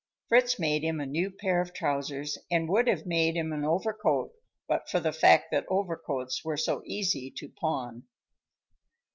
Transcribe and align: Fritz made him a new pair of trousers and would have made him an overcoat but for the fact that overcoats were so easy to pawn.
Fritz 0.29 0.57
made 0.57 0.81
him 0.83 0.99
a 0.99 1.05
new 1.05 1.29
pair 1.29 1.61
of 1.61 1.75
trousers 1.75 2.35
and 2.49 2.67
would 2.67 2.87
have 2.87 3.05
made 3.05 3.35
him 3.35 3.53
an 3.53 3.63
overcoat 3.63 4.31
but 4.67 4.89
for 4.89 4.99
the 4.99 5.13
fact 5.13 5.51
that 5.51 5.67
overcoats 5.69 6.43
were 6.43 6.57
so 6.57 6.81
easy 6.87 7.29
to 7.37 7.47
pawn. 7.49 8.07